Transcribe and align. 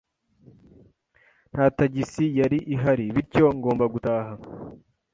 Nta 1.51 1.65
tagisi 1.77 2.23
yari 2.39 2.59
ihari, 2.73 3.05
bityo 3.15 3.45
ngomba 3.57 3.85
gutaha. 3.93 4.33